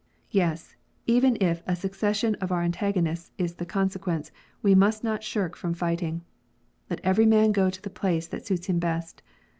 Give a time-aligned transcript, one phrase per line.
[0.31, 0.75] Yes!
[1.05, 4.31] even if a secession of our antagonists is the consequence,
[4.63, 6.23] we must not shrink from fighting.
[6.89, 9.21] Let every man go to the place that suits him best.